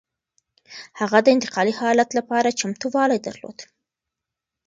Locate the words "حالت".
1.79-2.09